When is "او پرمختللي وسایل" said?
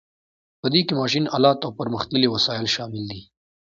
1.63-2.67